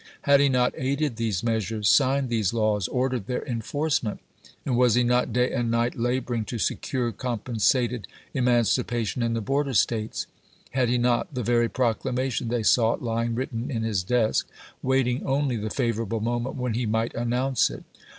Had 0.23 0.39
he 0.39 0.49
not 0.49 0.73
aided 0.75 1.17
these 1.17 1.43
measures, 1.43 1.87
signed 1.87 2.29
these 2.29 2.53
laws, 2.55 2.87
ordered 2.87 3.27
their 3.27 3.45
enforcement; 3.45 4.19
and 4.65 4.75
was 4.75 4.95
he 4.95 5.03
not, 5.03 5.31
day 5.31 5.51
and 5.51 5.69
night, 5.69 5.95
laboring 5.95 6.43
to 6.45 6.57
secure 6.57 7.11
com 7.11 7.37
pensated 7.37 8.05
emancipation 8.33 9.21
in 9.21 9.35
the 9.35 9.41
border 9.41 9.75
States? 9.75 10.25
Had 10.71 10.89
he 10.89 10.97
not 10.97 11.31
the 11.31 11.43
very 11.43 11.69
proclamation 11.69 12.47
they 12.47 12.63
sought 12.63 13.03
lying 13.03 13.35
written 13.35 13.69
in 13.69 13.83
his 13.83 14.01
desk, 14.01 14.47
waiting 14.81 15.23
only 15.23 15.55
the 15.55 15.69
favorable 15.69 16.19
moment 16.19 16.55
when 16.55 16.73
he 16.73 16.87
might 16.87 17.13
announce 17.13 17.69
it 17.69 17.83